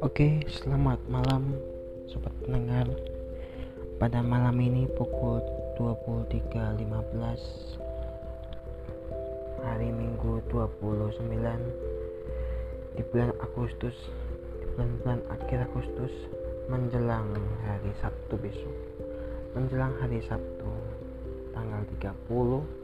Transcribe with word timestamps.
Oke, 0.00 0.40
selamat 0.48 0.96
malam 1.12 1.52
sobat 2.08 2.32
pendengar. 2.40 2.88
Pada 4.00 4.24
malam 4.24 4.56
ini 4.64 4.88
pukul 4.96 5.44
23.15 5.76 6.88
hari 9.60 9.92
Minggu 9.92 10.40
29 10.48 11.28
di 12.96 13.04
bulan 13.12 13.36
Agustus, 13.44 13.92
di 14.56 14.64
bulan-bulan 14.72 15.20
akhir 15.36 15.68
Agustus 15.68 16.16
menjelang 16.72 17.28
hari 17.60 17.92
Sabtu 18.00 18.40
besok. 18.40 18.72
Menjelang 19.52 19.92
hari 20.00 20.24
Sabtu 20.24 20.72
tanggal 21.52 21.84
30 22.00 22.77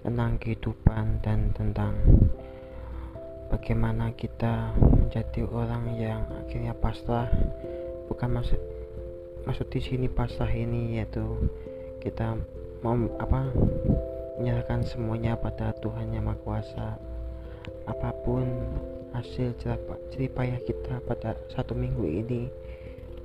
tentang 0.00 0.40
kehidupan 0.40 1.20
dan 1.20 1.52
tentang 1.52 1.92
bagaimana 3.52 4.16
kita 4.16 4.72
menjadi 4.80 5.44
orang 5.48 5.84
yang 6.00 6.24
akhirnya 6.44 6.72
pasrah. 6.72 7.28
Bukan 8.08 8.32
maksud 8.32 8.60
maksud 9.44 9.68
di 9.68 9.80
sini 9.84 10.08
pasrah 10.08 10.48
ini 10.48 11.00
yaitu 11.00 11.24
kita 12.00 12.32
mau 12.80 12.96
apa 13.20 13.52
menyerahkan 14.40 14.88
semuanya 14.88 15.36
pada 15.36 15.76
Tuhan 15.84 16.16
yang 16.16 16.32
Maha 16.32 16.40
Kuasa. 16.40 16.88
Apa 17.84 18.16
pun 18.24 18.48
hasil 19.16 19.56
jerih 20.12 20.32
payah 20.32 20.60
kita 20.64 21.00
pada 21.08 21.36
satu 21.52 21.72
minggu 21.72 22.04
ini 22.04 22.48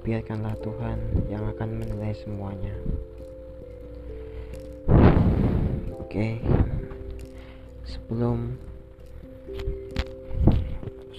biarkanlah 0.03 0.55
Tuhan 0.59 0.99
yang 1.31 1.47
akan 1.55 1.69
menilai 1.79 2.11
semuanya. 2.19 2.75
Oke, 5.95 6.07
okay. 6.07 6.33
sebelum 7.87 8.59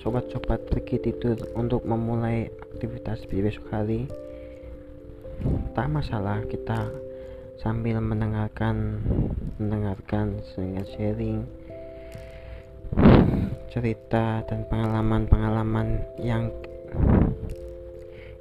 sobat-sobat 0.04 0.68
pergi 0.68 1.00
tidur 1.00 1.40
untuk 1.56 1.82
memulai 1.88 2.52
aktivitas 2.70 3.24
di 3.24 3.40
besok 3.40 3.66
hari, 3.72 4.04
tak 5.72 5.88
masalah 5.88 6.44
kita 6.44 6.92
sambil 7.56 8.04
mendengarkan 8.04 9.00
mendengarkan 9.56 10.44
sehingga 10.52 10.84
sharing 10.92 11.48
cerita 13.74 14.46
dan 14.46 14.62
pengalaman-pengalaman 14.70 16.06
yang 16.22 16.46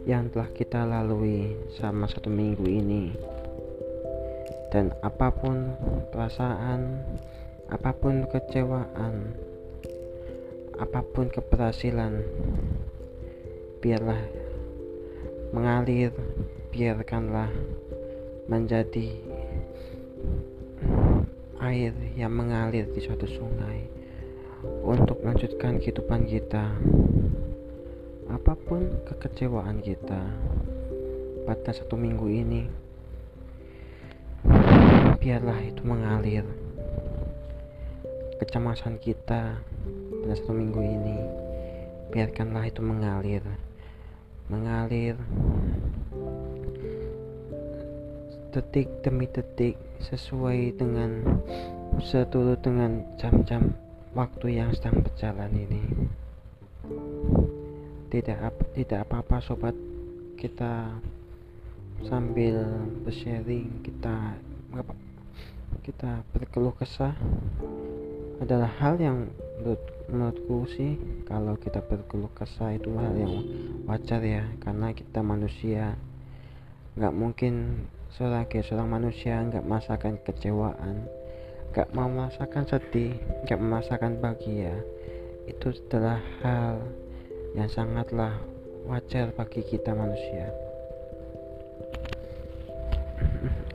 yang 0.05 0.29
telah 0.29 0.45
kita 0.53 0.85
lalui 0.85 1.57
selama 1.73 2.05
satu 2.05 2.29
minggu 2.29 2.61
ini. 2.69 3.09
Dan 4.69 4.93
apa 5.01 5.33
pun 5.33 5.73
perasaan 6.13 7.01
apa 7.65 7.97
pun 7.97 8.29
kecewaan 8.29 9.33
apa 10.77 11.01
pun 11.01 11.25
keberhasilan 11.33 12.21
biarlah 13.81 14.21
mengalir 15.49 16.13
biarkanlah 16.69 17.49
menjadi 18.45 19.17
air 21.57 21.93
yang 22.13 22.33
mengalir 22.37 22.85
di 22.85 23.01
suatu 23.01 23.25
sungai 23.25 24.02
untuk 24.63 25.19
melanjutkan 25.19 25.79
kehidupan 25.79 26.23
kita. 26.27 26.71
Apa 28.31 28.55
pun 28.55 28.87
kekecewaan 29.03 29.83
kita 29.83 30.23
pada 31.43 31.71
satu 31.75 31.99
minggu 31.99 32.27
ini 32.31 32.63
biarlah 35.19 35.59
itu 35.63 35.83
mengalir. 35.83 36.47
Kecemasan 38.39 38.99
kita 38.99 39.59
pada 40.23 40.33
satu 40.35 40.55
minggu 40.55 40.79
ini 40.79 41.17
biarkanlah 42.11 42.67
itu 42.67 42.79
mengalir. 42.79 43.43
Mengalir 44.47 45.15
detik 48.53 48.87
demi 49.01 49.25
detik 49.31 49.79
sesuai 50.03 50.77
dengan 50.77 51.41
seturut 52.03 52.61
dengan 52.61 53.01
jam-jam 53.17 53.73
waktu 54.13 54.61
yang 54.61 54.69
sedang 54.77 55.01
berjalan 55.01 55.49
ini. 55.53 55.83
Tidak 58.13 58.37
tidak 58.77 58.99
apa-apa 59.09 59.41
sobat. 59.41 59.73
Kita 60.37 60.93
sambil 62.05 62.61
bersharing 63.01 63.81
kita 63.81 64.37
kita 65.81 66.21
berkeluh 66.31 66.75
kesah 66.77 67.17
adalah 68.37 68.69
hal 68.79 69.01
yang 69.01 69.31
menurut, 69.59 69.81
menurutku 70.11 70.67
sih 70.69 70.99
kalau 71.25 71.57
kita 71.57 71.81
berkeluh 71.81 72.29
kesah 72.37 72.77
itu 72.77 72.93
hal 72.93 73.17
yang 73.17 73.33
wajar 73.89 74.21
ya. 74.21 74.45
Karena 74.61 74.93
kita 74.93 75.25
manusia 75.25 75.97
nggak 76.93 77.13
mungkin 77.17 77.85
seorang 78.13 78.45
seorang 78.45 78.89
manusia 78.93 79.41
nggak 79.41 79.65
merasakan 79.65 80.21
kecewaan 80.21 81.09
mau 81.97 82.05
merasakan 82.05 82.69
sedih 82.69 83.17
nggak 83.45 83.57
merasakan 83.57 84.21
bahagia 84.21 84.73
itu 85.49 85.73
adalah 85.89 86.21
hal 86.45 86.79
yang 87.53 87.69
sangatlah 87.69 88.39
wajar 88.87 89.31
bagi 89.35 89.63
kita 89.63 89.91
manusia. 89.95 90.51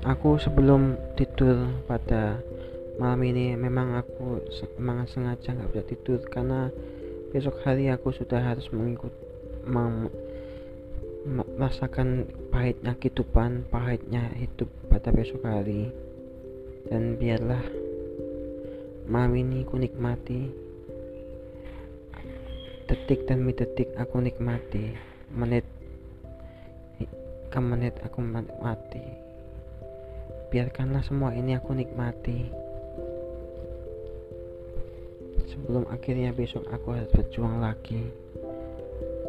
Aku 0.07 0.41
sebelum 0.41 0.97
tidur 1.19 1.69
pada 1.85 2.41
malam 2.97 3.21
ini 3.27 3.55
memang 3.55 3.99
aku 3.99 4.43
memang 4.81 5.07
sengaja 5.11 5.55
nggak 5.55 5.71
bisa 5.75 5.85
tidur 5.91 6.21
karena 6.27 6.71
besok 7.35 7.61
hari 7.63 7.93
aku 7.93 8.15
sudah 8.15 8.41
harus 8.41 8.67
mengikut 8.73 9.13
merasakan 11.29 12.25
pahitnya 12.49 12.97
kehidupan, 12.97 13.69
pahitnya 13.69 14.33
hidup 14.33 14.69
pada 14.89 15.13
besok 15.13 15.45
hari. 15.45 15.93
Dan 16.89 17.21
biarlah 17.21 17.61
malam 19.09 19.33
ini 19.41 19.65
ku 19.65 19.81
nikmati. 19.81 20.53
Detik 22.85 23.25
demi 23.25 23.57
detik 23.57 23.89
aku 23.97 24.21
nikmati. 24.21 24.93
Menit 25.33 25.65
ke 27.49 27.61
menit 27.61 27.97
aku 28.05 28.21
menikmati. 28.21 29.05
Biarkanlah 30.53 31.01
semua 31.01 31.33
ini 31.33 31.57
aku 31.57 31.73
nikmati. 31.73 32.53
Sebelum 35.49 35.89
akhirnya 35.89 36.37
besok 36.37 36.69
aku 36.69 36.93
harus 36.93 37.09
berjuang 37.09 37.65
lagi. 37.65 38.05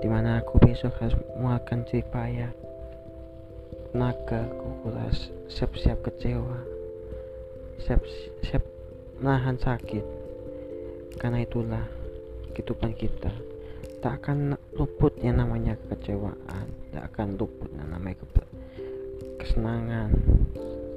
Di 0.04 0.08
mana 0.12 0.44
aku 0.44 0.60
besok 0.60 0.92
harus 1.00 1.16
mengeluarkan 1.36 1.88
jerih 1.88 2.08
payah 2.12 2.52
naga 3.96 4.46
kuras 4.84 5.32
siap-siap 5.50 6.04
kecewa. 6.04 6.60
Siap-siap 7.80 8.79
menahan 9.20 9.60
sakit. 9.60 10.06
Karena 11.20 11.44
itulah 11.44 11.84
kehidupan 12.56 12.96
kita 12.96 13.32
tak 14.00 14.24
akan 14.24 14.56
luput 14.80 15.12
yang 15.20 15.44
namanya 15.44 15.76
kekecewaan 15.76 16.68
tak 16.96 17.12
akan 17.12 17.36
luput 17.36 17.68
yang 17.76 17.92
namanya 17.92 18.24
ke 18.24 18.44
kesenangan 19.44 20.16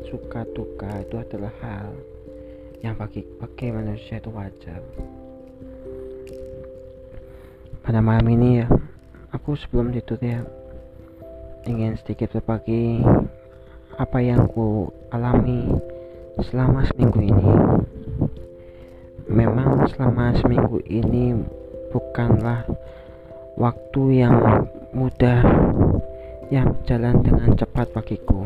suka 0.06 0.46
duka 0.54 1.02
itu 1.02 1.18
adalah 1.18 1.50
hal 1.62 1.90
yang 2.78 2.94
bagi 2.94 3.26
bagi 3.42 3.74
manusia 3.74 4.22
itu 4.22 4.30
wajar. 4.30 4.78
Pada 7.82 7.98
malam 7.98 8.26
ini 8.30 8.62
ya 8.62 8.66
aku 9.34 9.58
sebelum 9.58 9.90
tidur 9.90 10.22
ya 10.22 10.46
ingin 11.66 11.98
sedikit 11.98 12.38
berbagi 12.38 13.02
apa 13.98 14.18
yang 14.22 14.46
ku 14.46 14.90
alami 15.10 15.74
selama 16.38 16.86
seminggu 16.86 17.18
ini 17.18 17.50
memang 19.32 19.88
selama 19.88 20.36
seminggu 20.36 20.84
ini 20.84 21.32
bukanlah 21.88 22.68
waktu 23.56 24.02
yang 24.20 24.36
mudah 24.92 25.40
yang 26.52 26.76
berjalan 26.76 27.24
dengan 27.24 27.56
cepat 27.56 27.96
bagiku. 27.96 28.44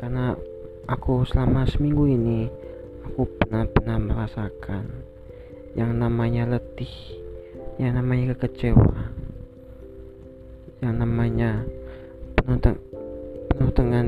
Karena 0.00 0.32
aku 0.88 1.28
selama 1.28 1.68
seminggu 1.68 2.08
ini 2.08 2.48
aku 3.04 3.28
benar-benar 3.44 4.00
merasakan 4.00 5.04
yang 5.76 5.92
namanya 6.00 6.48
letih 6.48 6.90
yang 7.76 7.94
namanya 7.94 8.32
kekecewa 8.34 9.12
yang 10.80 10.96
namanya 10.96 11.62
penuh, 12.40 12.78
penuh 13.52 13.70
dengan 13.76 14.06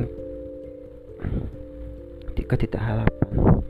ketidakakharapan 2.49 3.63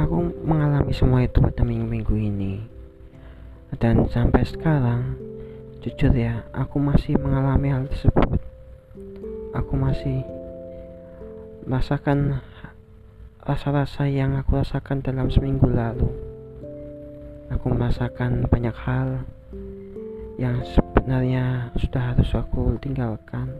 aku 0.00 0.32
mengalami 0.48 0.96
semua 0.96 1.20
itu 1.20 1.44
pada 1.44 1.60
minggu-minggu 1.60 2.16
ini. 2.16 2.64
Dan 3.76 4.08
sampai 4.08 4.42
sekarang 4.48 5.20
jujur 5.84 6.10
ya 6.16 6.48
aku 6.56 6.80
masih 6.80 7.20
mengalami 7.20 7.68
hal 7.68 7.84
tersebut. 7.86 8.40
Aku 9.52 9.76
masih 9.76 10.24
merasakan 11.68 12.40
rasa-rasa 13.44 14.08
yang 14.08 14.40
aku 14.40 14.56
rasakan 14.56 15.04
dalam 15.04 15.28
seminggu 15.28 15.68
lalu. 15.68 16.08
Aku 17.52 17.68
merasakan 17.68 18.48
banyak 18.48 18.74
hal 18.74 19.26
yang 20.40 20.64
sebenarnya 20.64 21.68
sudah 21.76 22.14
harus 22.14 22.30
aku 22.32 22.80
tinggalkan. 22.80 23.52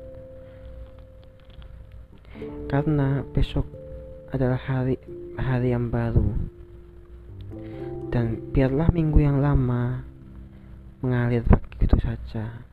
Karena 2.71 3.21
besok 3.35 3.67
adalah 4.31 4.57
hari 4.57 5.20
hari 5.39 5.71
yang 5.71 5.93
baru. 5.93 6.27
Dan 8.11 8.51
biarlah 8.51 8.91
minggu 8.91 9.23
yang 9.23 9.39
lama 9.39 10.03
mengalir 11.05 11.47
begitu 11.47 11.95
saja. 12.03 12.67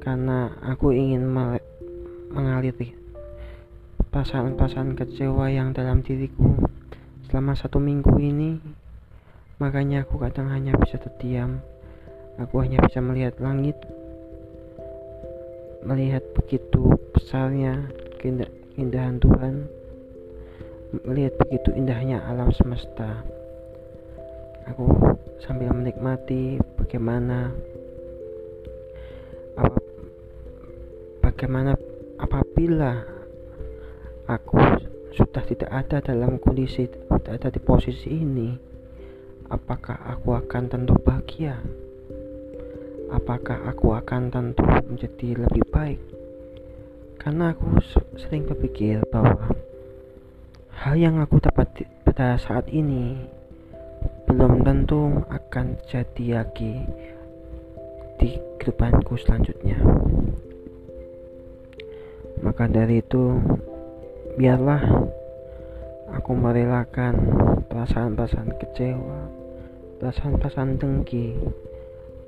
Karena 0.00 0.56
aku 0.64 0.96
ingin 0.96 1.28
mengaliri 2.32 2.96
perasaan-perasaan 4.08 4.96
kecewa 4.96 5.52
yang 5.52 5.76
dalam 5.76 6.00
diriku 6.00 6.56
selama 7.28 7.52
satu 7.52 7.76
minggu 7.76 8.16
ini. 8.16 8.56
Makanya 9.60 10.06
aku 10.06 10.22
kadang 10.22 10.48
hanya 10.48 10.72
bisa 10.78 10.96
terdiam. 10.96 11.60
Aku 12.38 12.62
hanya 12.62 12.78
bisa 12.80 13.02
melihat 13.02 13.36
langit 13.42 13.76
melihat 15.78 16.26
begitu 16.34 16.98
besarnya 17.14 17.86
keindahan 18.18 19.22
Tuhan 19.22 19.70
melihat 21.04 21.36
begitu 21.40 21.72
indahnya 21.76 22.24
alam 22.24 22.52
semesta. 22.52 23.24
Aku 24.72 24.84
sambil 25.40 25.72
menikmati 25.72 26.60
bagaimana 26.76 27.52
apa, 29.56 29.80
bagaimana 31.24 31.72
apabila 32.20 33.04
aku 34.28 34.60
sudah 35.16 35.44
tidak 35.48 35.70
ada 35.72 36.04
dalam 36.04 36.36
kondisi 36.36 36.84
tidak 36.88 37.32
ada 37.40 37.48
di 37.48 37.60
posisi 37.64 38.12
ini 38.12 38.50
apakah 39.48 39.96
aku 40.04 40.36
akan 40.36 40.62
tentu 40.68 40.94
bahagia? 41.00 41.56
Apakah 43.08 43.64
aku 43.64 43.96
akan 43.96 44.28
tentu 44.28 44.64
menjadi 44.64 45.48
lebih 45.48 45.64
baik? 45.72 46.00
Karena 47.16 47.56
aku 47.56 47.80
sering 48.20 48.44
berpikir 48.44 49.00
bahwa 49.08 49.48
hal 50.78 50.94
yang 50.94 51.18
aku 51.18 51.42
dapat 51.42 51.66
pada 52.06 52.38
saat 52.38 52.70
ini 52.70 53.18
belum 54.30 54.62
tentu 54.62 55.26
akan 55.26 55.74
jadi 55.90 56.38
lagi 56.38 56.86
di 58.22 58.38
kehidupanku 58.62 59.18
selanjutnya. 59.18 59.74
Maka 62.46 62.70
dari 62.70 63.02
itu 63.02 63.42
biarlah 64.38 64.86
aku 66.14 66.30
merelakan 66.38 67.14
perasaan-perasaan 67.66 68.54
kecewa 68.62 69.20
perasaan-perasaan 69.98 70.78
dengki 70.78 71.34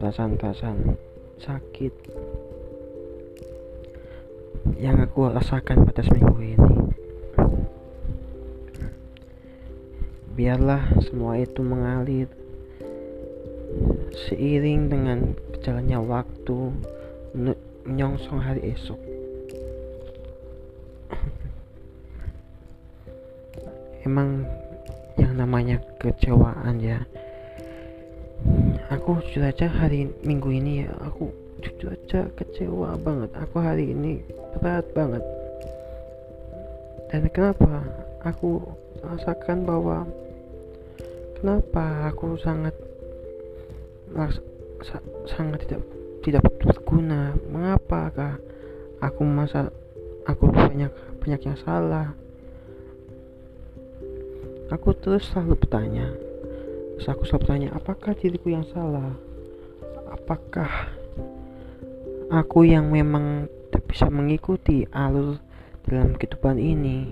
perasaan-perasaan 0.02 0.98
sakit 1.38 1.94
yang 4.82 4.98
aku 4.98 5.30
rasakan 5.30 5.86
pada 5.86 6.02
seminggu 6.02 6.42
ini 6.42 6.79
biarlah 10.34 10.86
semua 11.02 11.38
itu 11.38 11.60
mengalir. 11.62 12.28
Seiring 14.26 14.90
dengan 14.90 15.38
berjalannya 15.54 15.98
waktu 16.02 16.58
menyongsong 17.34 18.42
hari 18.42 18.74
esok. 18.74 18.98
Emang 24.02 24.42
yang 25.20 25.38
namanya 25.38 25.78
kecewaan 26.02 26.82
ya. 26.82 27.04
Aku 28.90 29.20
jujur 29.30 29.46
aja 29.46 29.68
hari 29.68 30.08
minggu 30.24 30.50
ini 30.50 30.88
ya 30.88 30.90
aku 31.04 31.30
jujur 31.60 31.94
aja 31.94 32.26
kecewa 32.34 32.96
banget. 32.98 33.30
Aku 33.38 33.60
hari 33.60 33.92
ini 33.92 34.24
berat 34.58 34.88
banget. 34.96 35.22
Dan 37.12 37.28
kenapa? 37.30 37.84
Aku 38.24 38.64
rasakan 39.04 39.68
bahwa 39.68 40.08
kenapa 41.40 42.12
aku 42.12 42.36
sangat 42.40 42.74
sangat 45.30 45.64
tidak 45.64 45.82
tidak 46.20 46.42
berguna 46.60 47.32
mengapakah 47.48 48.36
aku 49.00 49.22
masa 49.24 49.70
aku 50.26 50.50
banyak 50.50 50.90
banyak 51.22 51.40
yang 51.46 51.58
salah 51.62 52.12
aku 54.68 54.92
terus 54.98 55.30
selalu 55.30 55.56
bertanya 55.56 56.10
Terus 57.00 57.16
aku 57.16 57.24
selalu 57.24 57.44
tanya, 57.48 57.68
apakah 57.72 58.12
diriku 58.12 58.52
yang 58.52 58.68
salah? 58.76 59.16
Apakah 60.12 60.92
aku 62.28 62.68
yang 62.68 62.92
memang 62.92 63.48
tak 63.72 63.88
bisa 63.88 64.12
mengikuti 64.12 64.84
alur 64.92 65.40
dalam 65.88 66.12
kehidupan 66.20 66.60
ini? 66.60 67.08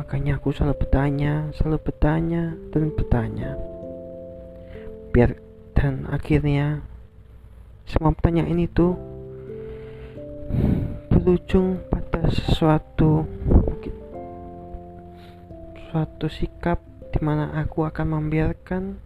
Makanya 0.00 0.40
aku 0.40 0.48
selalu 0.56 0.80
bertanya, 0.80 1.52
selalu 1.52 1.78
bertanya 1.84 2.56
dan 2.72 2.88
bertanya. 2.88 3.60
Biar 5.12 5.36
dan 5.76 6.08
akhirnya 6.08 6.80
semua 7.84 8.16
pertanyaan 8.16 8.64
itu 8.64 8.96
berujung 11.12 11.84
pada 11.92 12.32
sesuatu 12.32 13.28
suatu 15.90 16.26
sikap 16.32 16.80
di 17.12 17.20
mana 17.20 17.52
aku 17.60 17.84
akan 17.84 18.16
membiarkan 18.16 18.96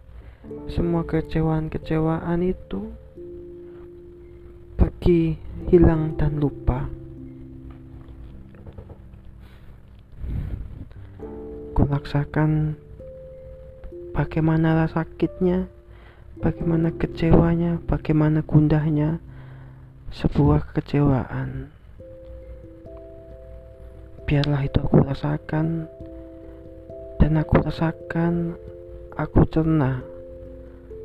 semua 0.71 1.03
kecewaan-kecewaan 1.03 2.39
itu 2.45 2.93
pergi 4.79 5.35
hilang 5.67 6.15
dan 6.15 6.39
lupa 6.39 6.87
kulaksakan 11.75 12.79
bagaimana 14.15 14.87
rasa 14.87 15.03
sakitnya 15.03 15.67
bagaimana 16.39 16.95
kecewanya 16.95 17.83
bagaimana 17.83 18.39
gundahnya 18.41 19.19
sebuah 20.15 20.71
kekecewaan 20.71 21.69
biarlah 24.25 24.65
itu 24.65 24.79
aku 24.79 25.03
rasakan 25.03 25.91
dan 27.25 27.41
aku 27.41 27.57
rasakan, 27.63 28.53
aku 29.15 29.49
cerna, 29.49 30.03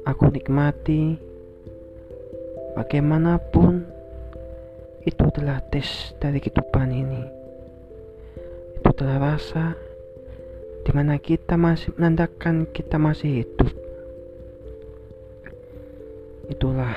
aku 0.04 0.28
nikmati. 0.28 1.16
Bagaimanapun, 2.76 3.82
itu 5.02 5.22
adalah 5.26 5.58
tes 5.72 6.14
dari 6.20 6.38
kehidupan 6.38 6.92
ini. 6.92 7.22
Itu 8.78 8.92
adalah 8.94 9.34
rasa 9.34 9.74
di 10.86 10.90
mana 10.96 11.20
kita 11.20 11.54
masih 11.60 11.92
menandakan 11.96 12.68
kita 12.70 12.96
masih 12.96 13.44
hidup. 13.44 13.70
Itulah 16.50 16.94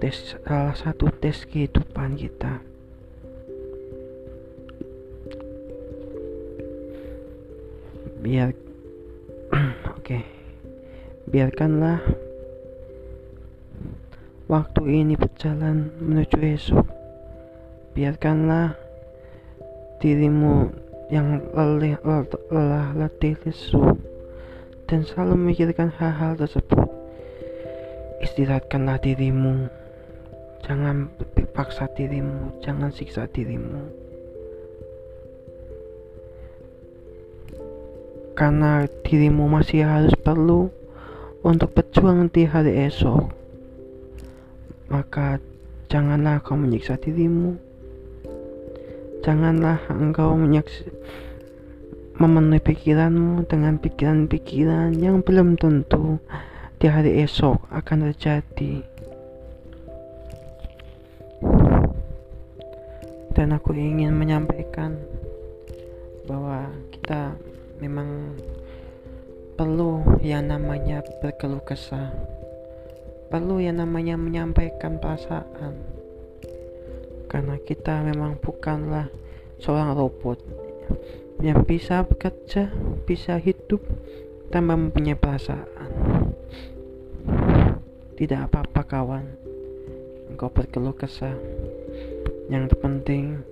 tes 0.00 0.36
salah 0.44 0.76
satu 0.76 1.08
tes 1.12 1.44
kehidupan 1.44 2.16
kita. 2.16 2.70
biar 8.20 8.52
oke 9.56 9.72
okay. 9.96 10.22
biarkanlah 11.24 12.04
waktu 14.44 14.82
ini 14.92 15.16
berjalan 15.16 15.88
menuju 15.96 16.36
esok 16.36 16.84
biarkanlah 17.96 18.76
dirimu 20.04 20.68
yang 21.10 21.42
lelah, 21.52 21.98
lelah 22.48 22.88
letih 22.94 23.34
lesu 23.42 23.98
dan 24.86 25.02
selalu 25.02 25.34
memikirkan 25.36 25.90
hal-hal 25.90 26.38
tersebut 26.38 26.86
istirahatkanlah 28.22 29.02
dirimu 29.02 29.66
jangan 30.62 31.10
paksa 31.50 31.90
dirimu 31.98 32.54
jangan 32.62 32.94
siksa 32.94 33.26
dirimu 33.26 33.90
karena 38.40 38.88
dirimu 39.04 39.52
masih 39.52 39.84
harus 39.84 40.16
perlu 40.16 40.72
untuk 41.44 41.72
berjuang 41.76 42.28
di 42.32 42.48
hari 42.48 42.88
esok. 42.88 43.32
Maka 44.88 45.36
janganlah 45.92 46.40
kau 46.40 46.56
menyiksa 46.56 46.96
dirimu. 46.96 47.69
Janganlah 49.20 49.84
engkau 49.92 50.32
menyiksa 50.32 50.88
memenuhi 52.20 52.60
pikiranmu 52.60 53.48
dengan 53.48 53.80
pikiran-pikiran 53.80 54.92
yang 54.92 55.24
belum 55.24 55.56
tentu 55.56 56.20
di 56.76 56.88
hari 56.88 57.24
esok 57.24 57.64
akan 57.72 58.12
terjadi. 58.12 58.84
Dan 63.32 63.56
aku 63.56 63.72
ingin 63.72 64.12
menyampaikan 64.12 65.00
bahwa 66.28 66.68
kita 66.92 67.32
memang 67.80 68.36
perlu 69.56 70.04
yang 70.20 70.48
namanya 70.48 71.00
berkeluh 71.20 71.60
kesah 71.64 72.12
perlu 73.30 73.62
yang 73.62 73.78
namanya 73.78 74.18
menyampaikan 74.18 74.98
perasaan 74.98 75.99
karena 77.30 77.62
kita 77.62 78.02
memang 78.02 78.42
bukanlah 78.42 79.06
seorang 79.62 79.94
robot 79.94 80.42
yang 81.38 81.62
bisa 81.62 82.02
bekerja, 82.02 82.74
bisa 83.06 83.38
hidup 83.38 83.78
tanpa 84.50 84.74
mempunyai 84.74 85.14
perasaan. 85.14 85.90
Tidak 88.18 88.40
apa-apa 88.50 88.82
kawan, 88.82 89.24
engkau 90.34 90.50
berkeluh 90.50 90.92
kesah. 90.92 91.32
Yang 92.50 92.74
terpenting, 92.74 93.46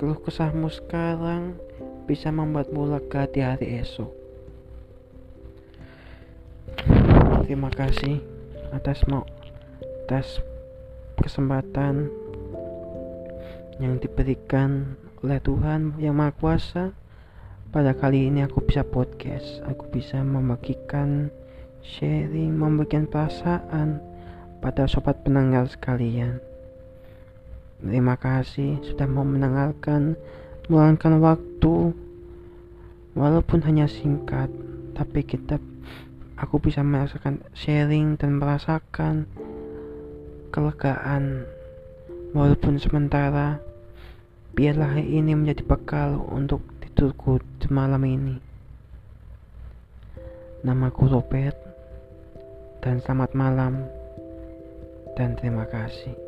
keluh 0.00 0.16
kesahmu 0.16 0.72
sekarang 0.72 1.60
bisa 2.08 2.32
membuatmu 2.32 2.96
lega 2.96 3.28
di 3.28 3.44
hari 3.44 3.84
esok. 3.84 4.08
Terima 7.44 7.68
kasih 7.68 8.24
atas 8.72 9.04
mau 9.04 9.28
atas 10.08 10.40
kesempatan 11.20 12.08
yang 13.78 14.02
diberikan 14.02 14.98
oleh 15.22 15.38
Tuhan 15.42 15.98
yang 15.98 16.18
Maha 16.18 16.34
Kuasa 16.34 16.94
pada 17.70 17.94
kali 17.94 18.30
ini 18.30 18.42
aku 18.42 18.62
bisa 18.62 18.82
podcast. 18.82 19.62
Aku 19.66 19.86
bisa 19.90 20.22
membagikan 20.22 21.30
sharing 21.82 22.54
memberikan 22.58 23.06
perasaan 23.06 24.02
pada 24.58 24.90
sobat 24.90 25.22
pendengar 25.22 25.70
sekalian. 25.70 26.42
Terima 27.78 28.18
kasih 28.18 28.82
sudah 28.82 29.06
mau 29.06 29.22
mendengarkan 29.22 30.18
meluangkan 30.66 31.22
waktu 31.22 31.94
walaupun 33.14 33.62
hanya 33.62 33.86
singkat 33.86 34.50
tapi 34.98 35.22
kita 35.22 35.62
aku 36.34 36.58
bisa 36.58 36.82
merasakan 36.82 37.42
sharing 37.54 38.18
dan 38.18 38.38
merasakan 38.38 39.30
kelegaan. 40.50 41.46
Walaupun 42.28 42.76
sementara 42.76 43.67
biarlah 44.58 44.98
ini 44.98 45.38
menjadi 45.38 45.62
bekal 45.62 46.18
untuk 46.34 46.66
tidurku 46.82 47.38
di 47.62 47.70
malam 47.70 48.02
ini. 48.02 48.42
Namaku 50.66 51.06
Robert 51.06 51.54
dan 52.82 52.98
selamat 52.98 53.38
malam 53.38 53.86
dan 55.14 55.38
terima 55.38 55.62
kasih 55.70 56.27